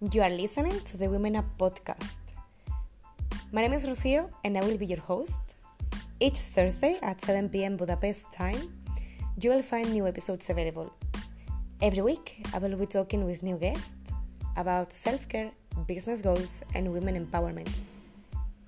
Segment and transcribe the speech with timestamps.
[0.00, 2.18] You are listening to the Women Up podcast.
[3.50, 5.56] My name is Rocio and I will be your host.
[6.20, 8.72] Each Thursday at 7 pm Budapest time,
[9.40, 10.94] you will find new episodes available.
[11.82, 14.12] Every week, I will be talking with new guests
[14.56, 15.50] about self care,
[15.88, 17.82] business goals, and women empowerment.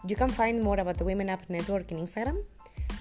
[0.08, 2.42] You can find more about the Women Up Network in Instagram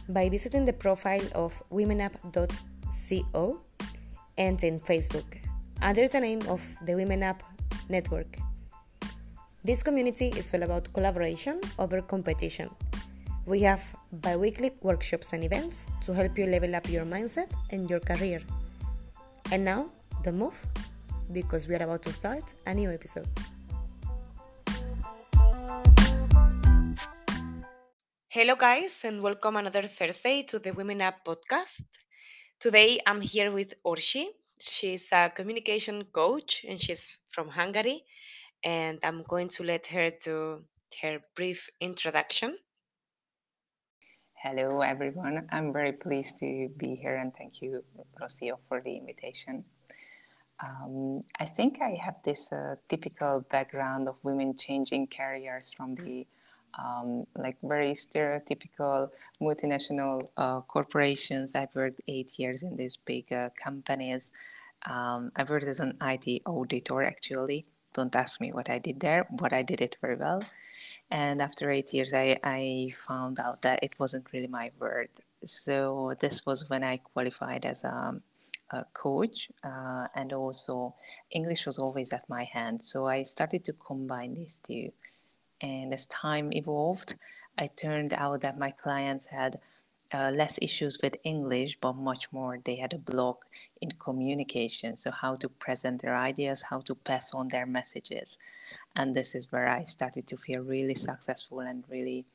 [0.07, 3.59] by visiting the profile of womenup.co
[4.38, 5.39] and in Facebook
[5.81, 7.41] under the name of the Women Up
[7.89, 8.38] Network.
[9.63, 12.70] This community is all about collaboration over competition.
[13.45, 17.89] We have bi weekly workshops and events to help you level up your mindset and
[17.89, 18.41] your career.
[19.52, 19.89] And now,
[20.23, 20.57] don't move
[21.31, 23.27] because we are about to start a new episode.
[28.30, 31.81] Hello, guys, and welcome another Thursday to the Women Up podcast.
[32.59, 34.27] Today I'm here with Orshee.
[34.59, 38.03] She's a communication coach and she's from Hungary.
[38.63, 40.63] And I'm going to let her do
[41.02, 42.57] her brief introduction.
[44.33, 45.47] Hello, everyone.
[45.52, 47.83] I'm very pleased to be here and thank you,
[48.21, 49.63] Rocio, for the invitation.
[50.63, 56.27] Um, I think I have this uh, typical background of women changing careers from the
[56.78, 59.09] um, like very stereotypical
[59.42, 61.56] multinational uh, corporations.
[61.56, 64.31] I've worked eight years in these big uh, companies.
[64.86, 67.66] Um, I worked as an IT auditor actually.
[67.94, 70.44] Don't ask me what I did there, but I did it very well.
[71.11, 75.09] And after eight years, I, I found out that it wasn't really my word.
[75.44, 78.22] So this was when I qualified as a,
[78.72, 80.94] a coach, uh, and also
[81.31, 82.83] English was always at my hand.
[82.83, 84.92] So I started to combine these two.
[85.61, 87.15] And as time evolved,
[87.57, 89.59] it turned out that my clients had
[90.13, 93.45] uh, less issues with English, but much more they had a block
[93.81, 94.95] in communication.
[94.95, 98.37] So, how to present their ideas, how to pass on their messages.
[98.95, 102.25] And this is where I started to feel really successful and really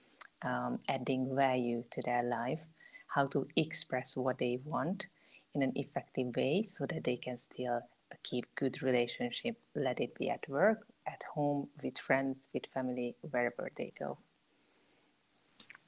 [0.43, 2.61] um, adding value to their life,
[3.09, 5.09] how to express what they want
[5.55, 7.81] in an effective way so that they can still
[8.23, 13.71] keep good relationship, let it be at work at home, with friends, with family, wherever
[13.77, 14.19] they go.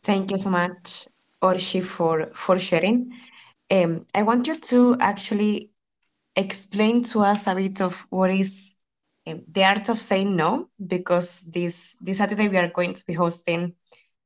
[0.02, 1.08] Thank you so much,
[1.42, 3.12] Orshee, for, for sharing.
[3.70, 5.70] Um, I want you to actually
[6.36, 8.74] explain to us a bit of what is
[9.26, 13.14] um, the art of saying no, because this, this Saturday we are going to be
[13.14, 13.74] hosting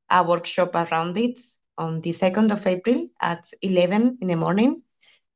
[0.09, 1.39] a workshop around it
[1.77, 4.83] on the 2nd of April at 11 in the morning.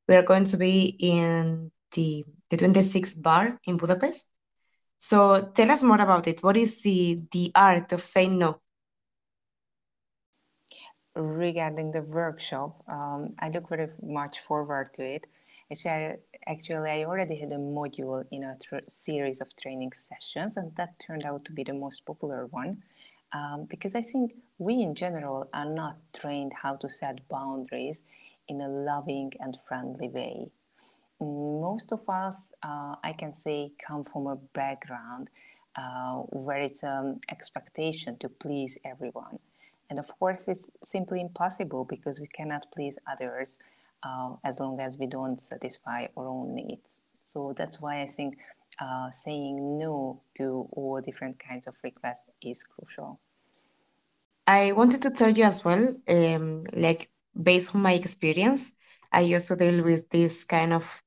[0.06, 4.30] We are going to be in the, the 26 bar in Budapest.
[4.98, 6.42] So tell us more about it.
[6.42, 8.60] What is the the art of saying no?
[11.14, 15.26] Regarding the workshop, um, I look very much forward to it.
[16.46, 21.24] Actually, I already had a module in a series of training sessions, and that turned
[21.24, 22.82] out to be the most popular one
[23.32, 28.02] um, because I think we in general are not trained how to set boundaries
[28.48, 30.50] in a loving and friendly way
[31.20, 35.30] most of us, uh, I can say, come from a background
[35.76, 39.38] uh, where it's an um, expectation to please everyone.
[39.88, 43.58] And of course, it's simply impossible because we cannot please others
[44.02, 46.88] uh, as long as we don't satisfy our own needs.
[47.28, 48.38] So that's why I think
[48.80, 53.20] uh, saying no to all different kinds of requests is crucial.
[54.46, 57.10] I wanted to tell you as well, um, like
[57.40, 58.76] based on my experience,
[59.12, 61.02] I also deal with this kind of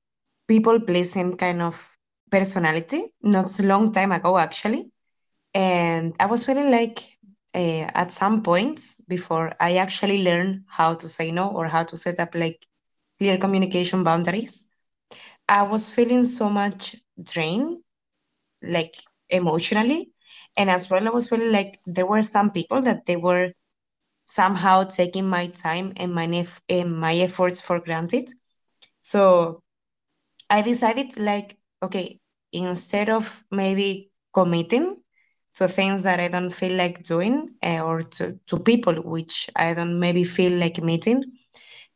[0.49, 1.75] people pleasing kind of
[2.31, 4.91] personality not a long time ago actually.
[5.53, 6.99] And i was feeling like
[7.55, 11.97] uh, at some points before i actually learned how to say no or how to
[11.97, 12.59] set up like
[13.19, 14.71] clear communication boundaries
[15.49, 16.95] i was feeling so much
[17.31, 17.77] drained
[18.63, 18.95] like
[19.29, 20.11] emotionally.
[20.57, 23.53] And as well i was feeling like there were some people that they were
[24.25, 28.29] somehow taking my time and my, and my efforts for granted.
[28.99, 29.63] So
[30.49, 32.19] I decided like, okay,
[32.51, 34.97] instead of maybe committing
[35.55, 39.73] to things that I don't feel like doing uh, or to, to people which I
[39.73, 41.23] don't maybe feel like meeting,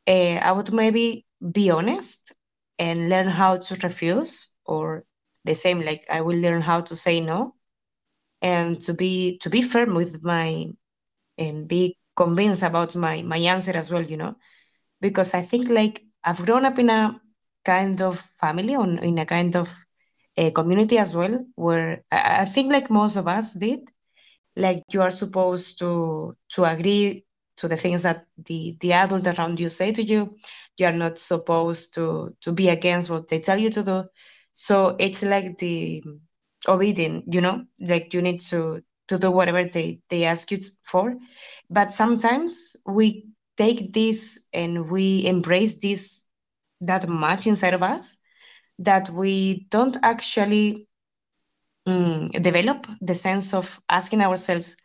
[0.07, 2.33] uh, I would maybe be honest
[2.79, 5.05] and learn how to refuse or
[5.45, 7.55] the same like I will learn how to say no
[8.41, 10.67] and to be to be firm with my
[11.37, 14.35] and be convinced about my my answer as well, you know,
[15.01, 17.19] because I think like I've grown up in a
[17.65, 19.69] kind of family or in a kind of
[20.37, 23.79] a community as well where I think like most of us did
[24.55, 27.25] like you are supposed to to agree
[27.57, 30.35] to the things that the the adult around you say to you.
[30.77, 34.03] You are not supposed to to be against what they tell you to do.
[34.53, 36.03] So it's like the
[36.67, 41.15] obedient you know like you need to to do whatever they they ask you for.
[41.69, 43.25] But sometimes we
[43.57, 46.27] take this and we embrace this
[46.85, 48.17] that much inside of us
[48.79, 50.87] that we don't actually
[51.85, 54.77] um, develop the sense of asking ourselves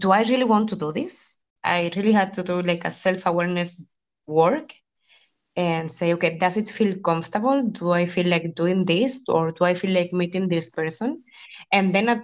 [0.00, 1.36] do i really want to do this?
[1.64, 3.86] I really had to do like a self-awareness
[4.26, 4.72] work
[5.56, 7.62] and say okay does it feel comfortable?
[7.64, 11.22] Do i feel like doing this or do i feel like meeting this person?
[11.72, 12.22] And then at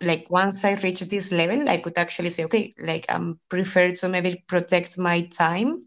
[0.00, 4.08] like once I reach this level, I could actually say, okay, like I'm prefer to
[4.08, 5.80] maybe protect my time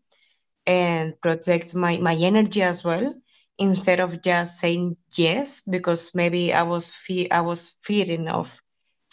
[0.66, 3.14] and protect my my energy as well
[3.58, 8.62] instead of just saying yes because maybe I was fe- I was fearing of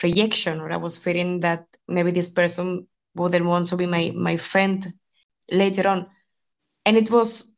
[0.03, 4.37] rejection or I was fearing that maybe this person wouldn't want to be my my
[4.37, 4.85] friend
[5.51, 6.07] later on,
[6.87, 7.57] and it was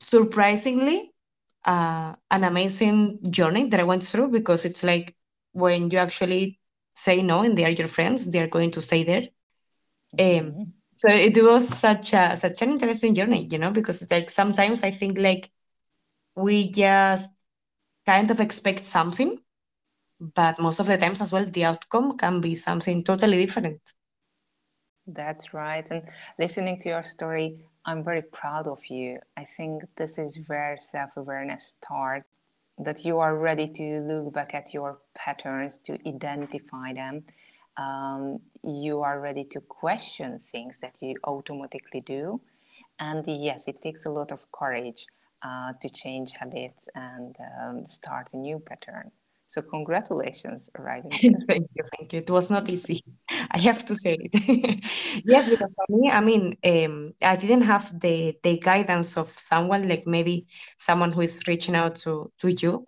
[0.00, 1.12] surprisingly
[1.64, 5.14] uh, an amazing journey that I went through because it's like
[5.52, 6.58] when you actually
[6.94, 9.24] say no and they are your friends, they are going to stay there.
[10.18, 10.72] Um, Mhm.
[10.96, 14.90] So it was such a such an interesting journey, you know, because like sometimes I
[14.90, 15.50] think like
[16.36, 17.30] we just
[18.06, 19.38] kind of expect something,
[20.20, 23.80] but most of the times as well, the outcome can be something totally different.
[25.06, 25.86] That's right.
[25.90, 26.02] And
[26.38, 29.20] listening to your story, I'm very proud of you.
[29.36, 32.26] I think this is where self awareness starts
[32.78, 37.24] that you are ready to look back at your patterns, to identify them.
[37.76, 42.40] Um, you are ready to question things that you automatically do.
[42.98, 45.06] And yes, it takes a lot of courage
[45.42, 49.10] uh, to change habits and um, start a new pattern.
[49.48, 51.18] So, congratulations, arriving.
[51.48, 52.18] Thank you, thank you.
[52.18, 53.04] It was not easy.
[53.50, 54.80] I have to say it.
[55.24, 59.88] Yes, because for me, I mean, um, I didn't have the the guidance of someone
[59.88, 60.46] like maybe
[60.78, 62.84] someone who is reaching out to to you.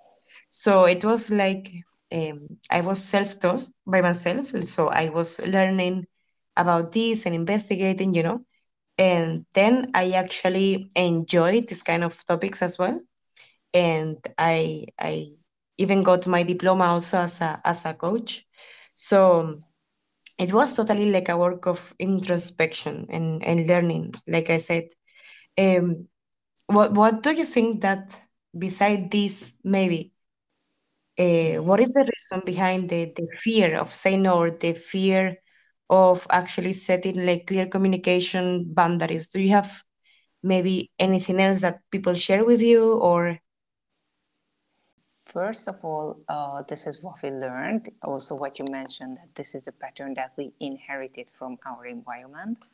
[0.51, 1.71] So it was like
[2.13, 4.49] um, I was self-taught by myself.
[4.65, 6.07] So I was learning
[6.57, 8.41] about this and investigating, you know.
[8.99, 13.01] And then I actually enjoyed this kind of topics as well.
[13.75, 15.33] And I I
[15.79, 18.47] even got my diploma also as a as a coach.
[18.95, 19.63] So
[20.39, 24.85] it was totally like a work of introspection and, and learning, like I said.
[25.59, 26.09] Um,
[26.67, 28.21] what what do you think that
[28.57, 30.13] beside this maybe
[31.19, 35.39] uh, what is the reason behind the, the fear of saying no or the fear
[35.91, 39.29] of actually setting like clear communication boundaries?
[39.29, 39.83] Do you have
[40.43, 43.39] maybe anything else that people share with you or
[45.27, 47.91] First of all, uh, this is what we learned.
[48.03, 52.65] Also, what you mentioned that this is a pattern that we inherited from our environment.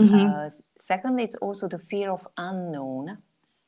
[0.00, 3.18] mm-hmm, Uh, secondly, it's also the fear of unknown.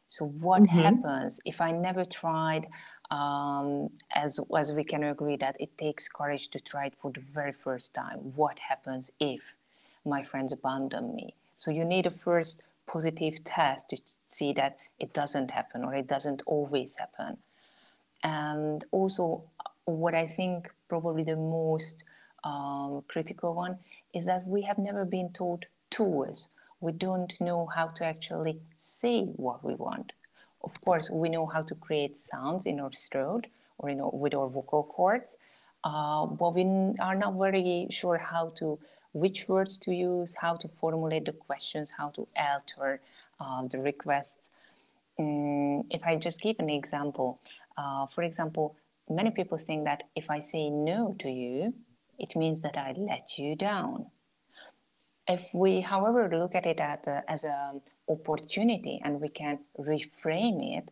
[0.09, 2.69] So, what mm-hmm, happens if I never tried?
[3.11, 7.21] Um, as as we can agree that it takes courage to try it for the
[7.21, 8.19] very first time.
[8.35, 9.55] What happens if
[10.05, 11.35] my friends abandon me?
[11.57, 13.99] So you need a first positive test to
[14.29, 17.37] see that it doesn't happen or it doesn't always happen.
[18.23, 19.45] And also,
[19.85, 22.05] what I think probably the most
[22.45, 23.79] um, critical one
[24.15, 26.49] is that we have never been taught tools.
[26.81, 30.13] We don't know how to actually say what we want.
[30.63, 33.47] Of course, we know how to create sounds in our throat
[33.79, 35.39] or you know with our vocal cords,
[35.85, 36.65] uh, but we
[37.01, 38.79] are not very sure how to
[39.13, 43.01] which words to use, how to formulate the questions, how to alter
[43.41, 44.51] uh, the requests.
[45.19, 47.39] Mm, if I just give an example,
[47.79, 48.77] uh, for example,
[49.09, 51.73] many people think that if I say no to you,
[52.19, 54.07] it means that I let you down.
[55.29, 60.79] If we, however, look at it at, uh, as an opportunity and we can reframe
[60.79, 60.91] it,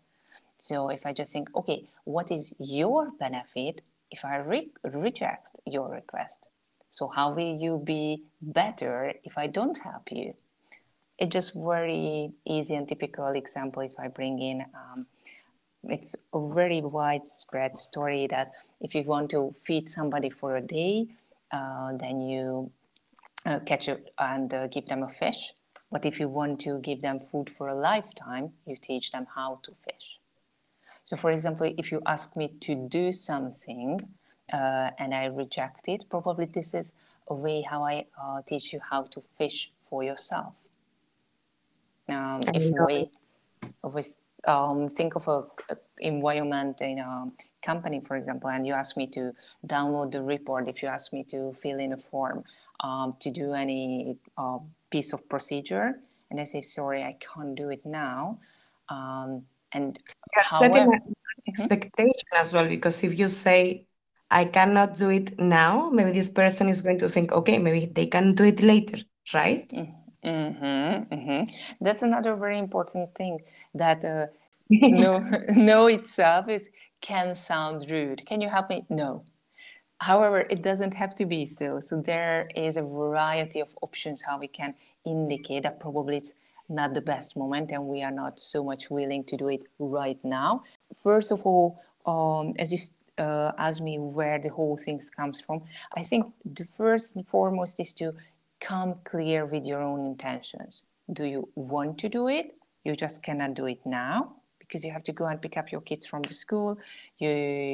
[0.59, 5.91] so if I just think, okay, what is your benefit if I re- reject your
[5.91, 6.49] request?
[6.91, 10.35] So how will you be better if I don't help you?
[11.19, 15.07] It's just very easy and typical example if I bring in um,
[15.89, 21.07] it's a very widespread story that if you want to feed somebody for a day,
[21.53, 22.71] uh, then you
[23.47, 25.53] uh, catch it and uh, give them a fish.
[25.91, 29.61] But if you want to give them food for a lifetime, you teach them how
[29.63, 30.19] to fish.
[31.05, 34.01] So, for example, if you ask me to do something
[34.53, 36.95] uh, and I reject it, probably this is
[37.29, 40.55] a way how I uh, teach you how to fish for yourself.
[42.09, 43.11] Um, if we,
[43.63, 44.03] if we
[44.47, 47.31] um, think of a, a environment in a
[47.65, 49.33] company, for example, and you ask me to
[49.67, 52.45] download the report, if you ask me to fill in a form,
[52.81, 54.59] um, to do any uh,
[54.91, 58.39] piece of procedure, and I say, sorry, I can't do it now.
[58.89, 59.99] Um, and
[60.53, 61.15] setting however, an
[61.49, 63.87] expectation as well because if you say
[64.31, 68.07] I cannot do it now, maybe this person is going to think, okay, maybe they
[68.07, 68.99] can do it later,
[69.33, 69.71] right?
[70.25, 71.55] Mm-hmm, mm-hmm.
[71.81, 73.41] That's another very important thing
[73.75, 74.27] that uh,
[74.71, 75.19] no,
[75.51, 78.25] no itself is can sound rude.
[78.27, 78.87] Can you help me?
[78.89, 79.23] No.
[79.99, 81.81] However, it doesn't have to be so.
[81.81, 86.35] So there is a variety of options how we can indicate that probably it's
[86.69, 90.19] not the best moment and we are not so much willing to do it right
[90.25, 90.65] now.
[91.03, 92.79] First of all, um, as you
[93.23, 95.63] uh, asked me where the whole things comes from,
[95.97, 98.15] I think the first and foremost is to
[98.65, 100.85] come clear with your own intentions.
[101.13, 102.57] Do you want to do it?
[102.85, 105.83] You just cannot do it now because you have to go and pick up your
[105.83, 106.79] kids from the school.
[107.19, 107.29] You,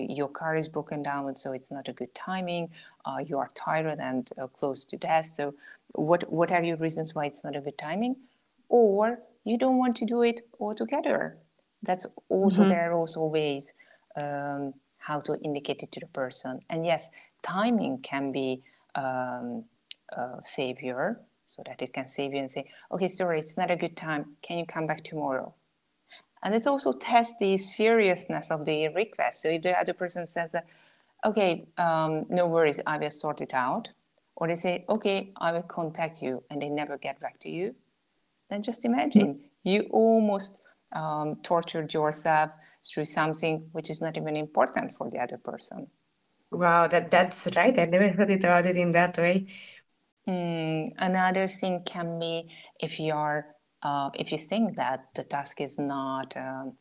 [0.09, 2.71] your car is broken down, so it's not a good timing.
[3.05, 5.31] Uh, you are tired and uh, close to death.
[5.37, 5.55] So,
[5.93, 8.17] what what are your reasons why it's not a good timing?
[8.69, 11.39] Or you don't want to do it altogether.
[11.83, 12.71] That's also mm-hmm.
[12.71, 13.73] there are also ways
[14.21, 16.61] um, how to indicate it to the person.
[16.69, 17.11] And yes,
[17.43, 18.63] timing can be
[18.95, 19.65] um,
[20.13, 23.77] a savior so that it can save you and say, okay, sorry, it's not a
[23.77, 24.37] good time.
[24.43, 25.55] Can you come back tomorrow?
[26.43, 29.43] And it also tests the seriousness of the request.
[29.43, 30.67] So if the other person says that,
[31.25, 33.91] okay, um, no worries, I will sort it out,
[34.37, 37.75] or they say, okay, I will contact you, and they never get back to you,
[38.49, 40.61] then just imagine you almost
[40.93, 42.51] um, tortured yourself
[42.85, 45.89] through something which is not even important for the other person.
[46.51, 47.79] Wow, that that's right.
[47.79, 49.47] I never heard it about it in that way.
[50.29, 52.49] Mm, another thing can be
[52.79, 53.47] if you are
[53.83, 56.75] uh, if you think that the task is not um,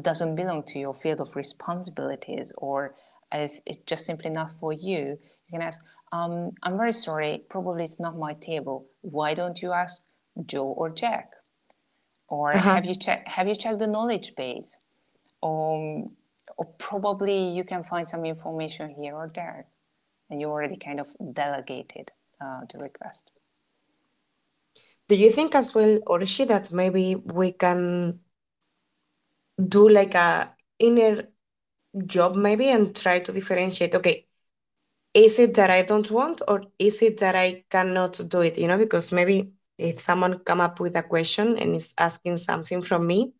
[0.00, 2.94] doesn't belong to your field of responsibilities or
[3.34, 5.80] is it's just simply not for you, you can ask,
[6.12, 8.86] um, I'm very sorry, probably it's not my table.
[9.00, 10.02] Why don't you ask
[10.46, 11.30] Joe or Jack?
[12.28, 12.74] Or uh-huh.
[12.74, 14.78] have you checked have you checked the knowledge base?
[15.42, 16.16] Um,
[16.56, 19.66] or probably you can find some information here or there,
[20.30, 22.12] and you already kind of delegated
[22.42, 23.30] uh, the request.
[25.08, 28.20] Do you think as well, Orshee, that maybe we can
[29.68, 31.24] do like a inner
[32.06, 34.26] job maybe and try to differentiate, okay,
[35.14, 38.58] is it that I don't want or is it that I cannot do it?
[38.58, 42.82] You know, because maybe if someone come up with a question and is asking something
[42.82, 43.32] from me,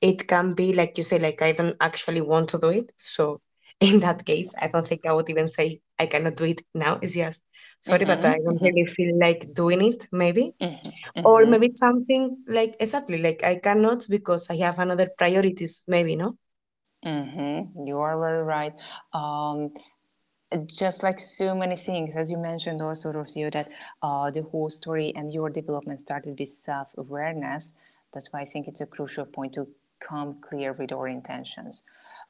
[0.00, 2.92] it can be like you say, like I don't actually want to do it.
[2.96, 3.40] So
[3.80, 6.98] in that case, I don't think I would even say I cannot do it now.
[7.02, 7.42] It's just
[7.80, 8.64] sorry, mm-hmm, but I don't mm-hmm.
[8.64, 10.54] really feel like doing it, maybe.
[10.60, 11.50] Mm-hmm, or mm-hmm.
[11.50, 16.36] maybe it's something like exactly like I cannot because I have another priorities, maybe, no?
[17.04, 17.86] Mm-hmm.
[17.86, 18.74] You are very right.
[19.12, 19.72] Um,
[20.66, 23.68] just like so many things, as you mentioned also, Rocio, that
[24.02, 27.72] uh, the whole story and your development started with self awareness.
[28.14, 29.66] That's why I think it's a crucial point to
[30.00, 31.82] come clear with our intentions.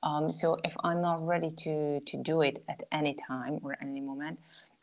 [0.03, 4.01] Um, so if I'm not ready to, to do it at any time or any
[4.01, 4.39] moment,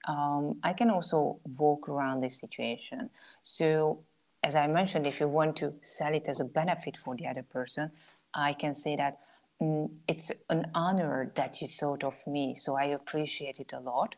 [0.05, 3.09] um, I can also walk around this situation.
[3.43, 3.99] So,
[4.43, 7.43] as I mentioned, if you want to sell it as a benefit for the other
[7.43, 7.91] person,
[8.33, 9.19] I can say that
[9.61, 12.55] mm, it's an honor that you thought of me.
[12.55, 14.15] So I appreciate it a lot.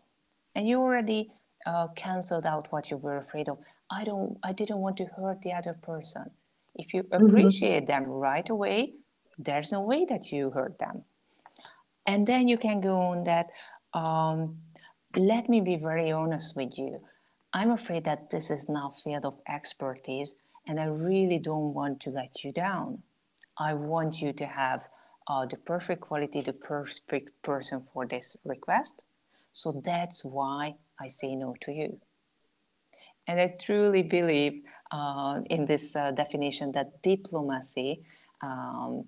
[0.55, 1.31] And you already
[1.65, 3.59] uh, canceled out what you were afraid of.
[3.91, 4.37] I don't.
[4.43, 6.31] I didn't want to hurt the other person.
[6.73, 7.25] If you mm-hmm.
[7.27, 8.03] appreciate mm-hmm.
[8.03, 8.93] them right away,
[9.37, 11.03] there's no way that you hurt them.
[12.07, 13.47] And then you can go on that.
[13.93, 14.57] Um,
[15.17, 17.01] let me be very honest with you.
[17.53, 20.35] I'm afraid that this is not field of expertise,
[20.67, 23.01] and I really don't want to let you down.
[23.57, 24.87] I want you to have
[25.27, 29.01] uh, the perfect quality, the perfect person for this request.
[29.53, 31.97] So that's why I say no to you.
[33.27, 38.03] And I truly believe uh, in this uh, definition that diplomacy
[38.41, 39.05] um,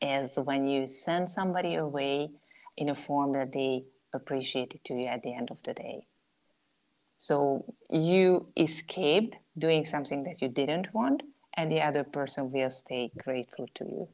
[0.00, 2.30] is when you send somebody away
[2.76, 6.06] in a form that they appreciated to you at the end of the day.
[7.18, 11.22] So you escaped doing something that you didn't want,
[11.54, 14.08] and the other person will stay grateful to you.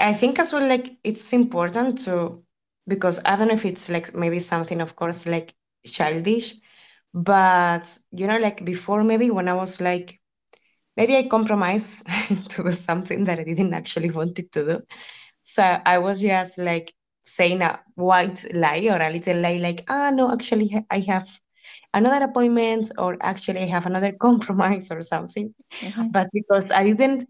[0.00, 2.44] I think as well, like it's important to
[2.88, 5.54] because I don't know if it's like maybe something, of course, like
[5.86, 6.54] childish,
[7.14, 10.20] but you know, like before, maybe when I was like,
[10.96, 12.06] maybe I compromised
[12.50, 14.80] to do something that I didn't actually wanted to do.
[15.42, 20.10] So I was just like, saying a white lie or a little lie like ah
[20.10, 21.26] no actually i have
[21.94, 25.54] another appointment or actually i have another compromise or something.
[25.80, 26.08] Mm-hmm.
[26.08, 27.26] but because i didn't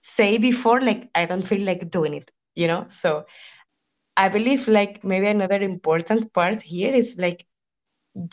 [0.00, 2.84] say before like i don't feel like doing it you know?
[2.88, 3.26] So
[4.16, 7.46] i believe like maybe another important part here is like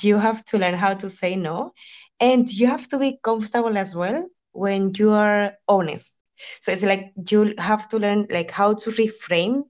[0.01, 1.71] you have to learn how to say no
[2.19, 6.17] and you have to be comfortable as well when you are honest.
[6.59, 9.63] So it's like you have to learn like how to reframe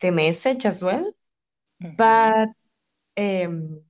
[0.00, 1.12] the message as well,
[1.82, 1.96] mm-hmm.
[1.96, 2.54] but
[3.18, 3.80] um,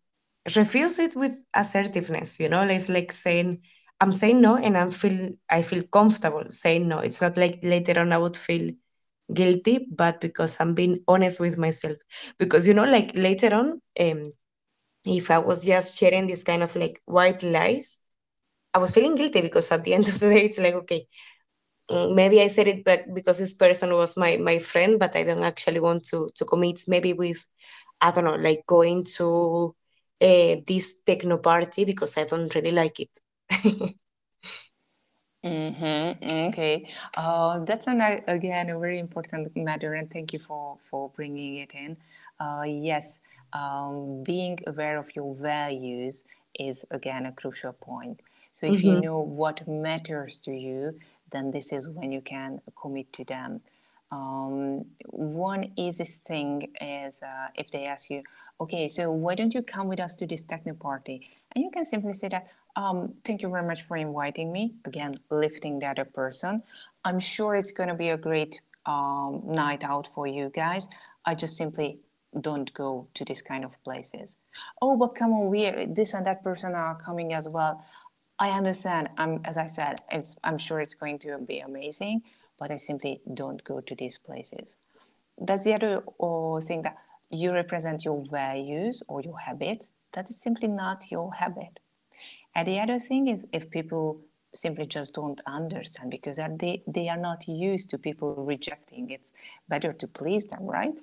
[0.54, 2.40] refuse it with assertiveness.
[2.40, 3.62] You know, it's like saying,
[4.00, 6.98] "I'm saying no," and I'm feel I feel comfortable saying no.
[7.00, 8.72] It's not like later on I would feel
[9.32, 11.96] guilty, but because I'm being honest with myself.
[12.38, 14.32] Because you know, like later on, um,
[15.04, 18.00] if I was just sharing this kind of like white lies,
[18.74, 21.06] I was feeling guilty because at the end of the day, it's like, okay,
[21.90, 25.44] maybe I said it back because this person was my my friend, but I don't
[25.44, 27.46] actually want to to commit maybe with
[28.00, 29.74] I don't know, like going to
[30.20, 33.10] uh, this techno party because I don't really like it.
[35.44, 36.48] mm-hmm.
[36.48, 41.56] Okay, uh, that's an, again a very important matter, and thank you for for bringing
[41.56, 41.96] it in.
[42.40, 43.20] Uh, yes,
[43.52, 46.24] um, being aware of your values
[46.58, 48.20] is again a crucial point.
[48.52, 48.86] So if mm-hmm.
[48.86, 50.98] you know what matters to you,
[51.36, 53.60] then this is when you can commit to them.
[54.10, 58.22] Um, one easiest thing is uh, if they ask you,
[58.60, 61.28] okay, so why don't you come with us to this techno party?
[61.54, 64.74] And you can simply say that, um, thank you very much for inviting me.
[64.84, 66.62] Again, lifting the other person.
[67.04, 70.88] I'm sure it's going to be a great um, night out for you guys.
[71.24, 71.98] I just simply
[72.40, 74.36] don't go to this kind of places.
[74.82, 77.84] Oh, but come on, we this and that person are coming as well.
[78.38, 79.08] I understand.
[79.16, 79.96] I'm as I said,
[80.44, 82.22] I'm sure it's going to be amazing,
[82.58, 84.76] but I simply don't go to these places.
[85.38, 86.96] That's the other or thing that
[87.30, 89.94] you represent your values or your habits.
[90.12, 91.80] That is simply not your habit.
[92.54, 94.20] And the other thing is if people
[94.54, 99.30] simply just don't understand because they, they are not used to people rejecting, it's
[99.68, 100.94] better to please them, right?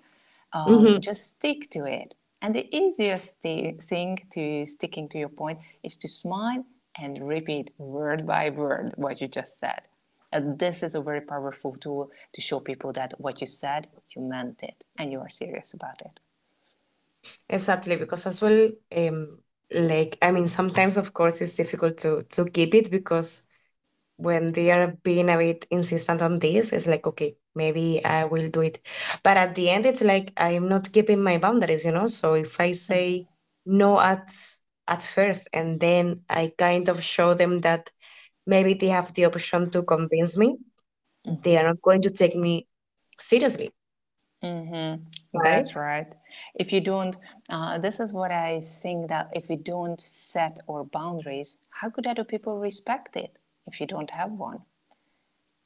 [0.53, 0.99] Um, mm-hmm.
[0.99, 2.15] Just stick to it.
[2.41, 6.65] And the easiest thing to sticking to your point is to smile
[6.97, 9.83] and repeat word by word what you just said.
[10.31, 14.21] And this is a very powerful tool to show people that what you said, you
[14.21, 16.19] meant it and you are serious about it.
[17.49, 19.39] Exactly, because as well, um,
[19.71, 23.47] like I mean, sometimes of course it's difficult to to keep it because
[24.17, 28.49] when they are being a bit insistent on this, it's like okay, maybe I will
[28.49, 28.79] do it.
[29.23, 32.07] But at the end, it's like I'm not keeping my boundaries, you know.
[32.07, 33.27] So if I say
[33.65, 34.29] no at
[34.87, 37.89] at first and then I kind of show them that
[38.45, 40.57] maybe they have the option to convince me,
[41.25, 41.41] mm-hmm.
[41.41, 42.67] they are not going to take me
[43.17, 43.71] seriously.
[44.43, 45.03] Mm-hmm.
[45.37, 45.57] Right?
[45.57, 46.13] That's right.
[46.55, 47.15] If you don't,
[47.49, 52.05] uh, this is what I think that if you don't set or boundaries, how could
[52.05, 54.59] other people respect it if you don't have one?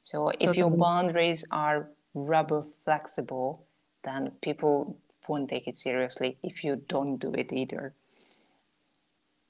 [0.04, 3.66] So if your boundaries are rubber flexible,
[4.04, 7.92] then people won't take it seriously if you don't do it either.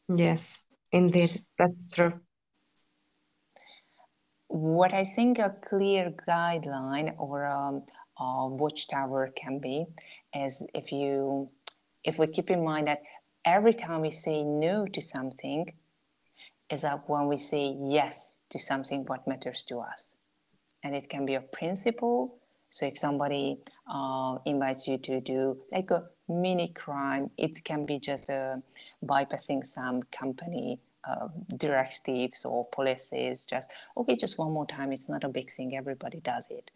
[0.09, 2.21] Yes, indeed, that's true.
[4.49, 7.83] What I think a clear guideline or um,
[8.19, 9.87] a watchtower can be
[10.35, 11.51] is if you
[12.05, 13.03] if we keep in mind that
[13.45, 15.73] every time we say no to something
[16.71, 20.17] is that when we say yes to something what matters to us
[20.83, 22.39] and it can be a principle.
[22.79, 23.59] So if somebody
[23.93, 28.59] uh, invites you to do like a mini crime, it can be just uh,
[29.05, 33.47] bypassing some company uh, directives or policies.
[33.47, 34.93] Just okay, just one more time.
[34.93, 35.77] It's not a big thing.
[35.77, 36.71] Everybody does it.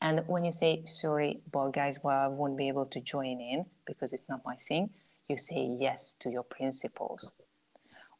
[0.00, 3.66] And when you say sorry, but guys, well, I won't be able to join in
[3.84, 4.88] because it's not my thing.
[5.28, 7.34] You say yes to your principles.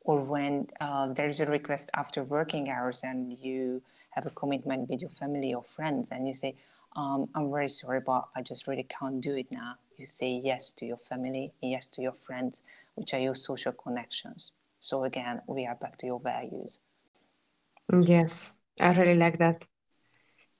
[0.03, 4.91] Or when uh, there is a request after working hours and you have a commitment
[4.91, 6.57] with your family or friends and you say
[6.97, 9.75] um, i'm very sorry but i just really can't do it now.
[9.99, 12.63] You say yes to your family yes to your friends
[12.95, 14.53] which are your social connections.
[14.81, 16.81] So again we are back to your values.
[17.93, 19.67] Yes i really like that.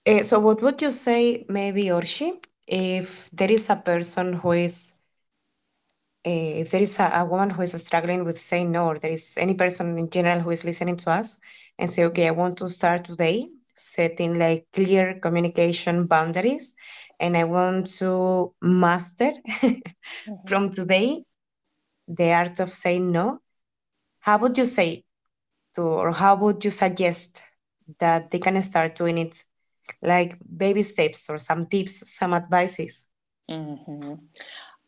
[0.07, 2.33] Uh, so what would you say maybe orshee
[2.67, 5.03] if there is a person who is
[6.25, 9.11] uh, if there is a, a, woman who is struggling with saying no, or there
[9.11, 11.41] is any person in general who is listening to us
[11.79, 16.75] and say, okay, I want to start today setting like clear communication boundaries
[17.19, 20.35] and I want to master mm-hmm.
[20.47, 21.25] from today
[22.09, 23.39] the art of saying no.
[24.21, 25.05] How would you say
[25.75, 27.43] to, or how would you suggest
[27.99, 29.43] that they can start doing it?
[30.01, 33.09] Like baby steps or some tips, some advices?
[33.51, 34.15] Mm-hmm.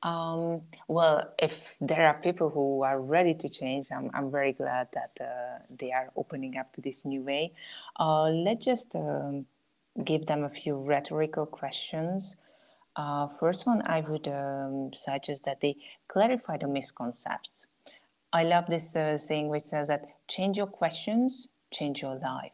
[0.04, 4.88] Um, well, if there are people who are ready to change, I'm, I'm very glad
[4.92, 7.54] that uh, they are opening up to this new way.
[7.98, 9.46] Uh, let's just um,
[10.04, 12.36] give them a few rhetorical questions.
[12.96, 15.76] Uh, first one, I would um, suggest that they
[16.08, 17.66] clarify the misconceptions.
[18.32, 22.52] I love this uh, saying which says that change your questions, change your life.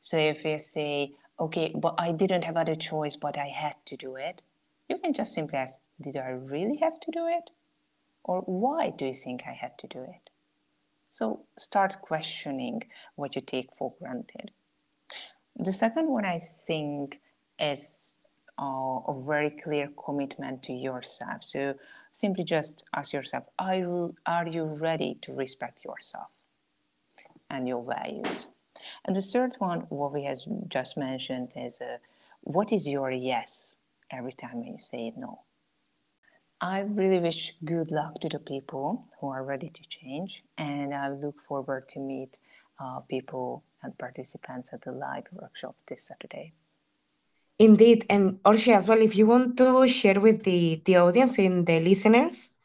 [0.00, 3.96] So if you say, okay, but I didn't have other choice, but I had to
[3.96, 4.42] do it,
[4.88, 7.50] You can just simply ask, Did I really have to do it?
[8.24, 10.30] Or why do you think I had to do it?
[11.10, 12.82] So start questioning
[13.14, 14.50] what you take for granted.
[15.56, 17.20] The second one, I think,
[17.60, 18.14] is
[18.60, 21.44] uh, a very clear commitment to yourself.
[21.44, 21.74] So
[22.10, 26.28] simply just ask yourself are you, ready to respect yourself
[27.50, 28.46] and your values?
[29.04, 31.98] And the third one, what we have just mentioned, is uh,
[32.40, 33.76] what is your yes
[34.10, 35.40] every time when you say no?
[36.64, 41.10] I really wish good luck to the people who are ready to change, and I
[41.10, 42.38] look forward to meet
[42.80, 46.54] uh, people and participants at the live workshop this Saturday.
[47.58, 51.66] Indeed, and Orshee as well, if you want to share with the, the audience and
[51.66, 52.56] the listeners,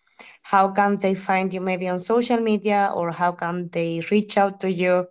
[0.44, 4.62] how can they find you maybe on social media or how can they reach out
[4.62, 5.08] to you?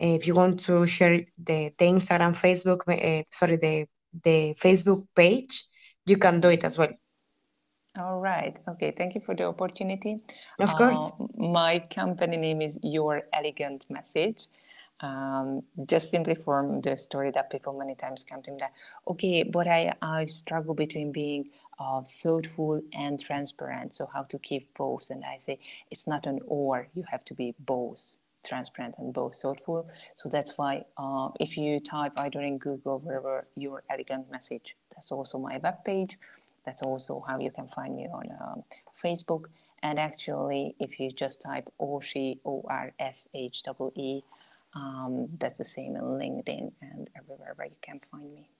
[0.00, 3.86] If you want to share the, the Instagram, Facebook, uh, sorry, the,
[4.24, 5.66] the Facebook page,
[6.04, 6.90] you can do it as well.
[7.98, 8.56] All right.
[8.68, 8.94] Okay.
[8.96, 10.18] Thank you for the opportunity.
[10.60, 11.12] Of course.
[11.18, 14.46] Uh, my company name is Your Elegant Message.
[15.00, 18.72] Um, just simply from the story that people many times come to me that,
[19.06, 23.96] okay, but I, I struggle between being uh, thoughtful and transparent.
[23.96, 25.10] So, how to keep both?
[25.10, 25.58] And I say,
[25.90, 29.88] it's not an or, you have to be both transparent and both thoughtful.
[30.16, 35.12] So, that's why uh, if you type either in Google, wherever your elegant message, that's
[35.12, 36.18] also my web page
[36.68, 38.62] that's also how you can find me on um,
[39.02, 39.44] Facebook.
[39.82, 44.24] And actually, if you just type Orshee, O R S H E E,
[44.74, 48.50] um, that's the same in LinkedIn and everywhere where you can find me.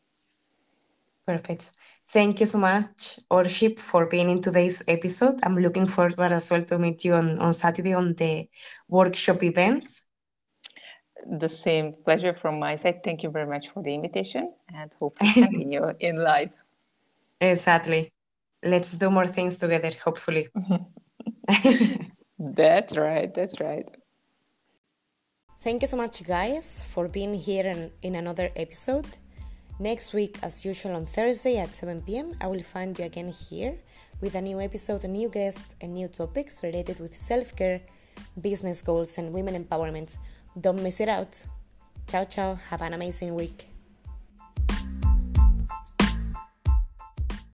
[1.27, 1.73] Perfect.
[2.09, 5.41] Thank you so much, Orshee, for being in today's episode.
[5.43, 8.49] I'm looking forward as well to meet you on, on Saturday on the
[8.89, 9.87] workshop event.
[11.43, 13.05] The same pleasure from my side.
[13.05, 16.53] Thank you very much for the invitation and hope to continue in live.
[17.41, 18.13] Exactly.
[18.65, 20.49] Let's do more things together, hopefully.
[22.39, 23.33] that's right.
[23.33, 23.87] That's right.
[25.61, 29.07] Thank you so much, guys, for being here in, in another episode.
[29.81, 33.75] Next week, as usual, on Thursday at 7 pm, I will find you again here
[34.21, 37.81] with a new episode, a new guest, and new topics related with self care,
[38.41, 40.19] business goals, and women empowerment.
[40.61, 41.47] Don't miss it out.
[42.09, 42.55] Ciao, ciao.
[42.55, 43.78] Have an amazing week.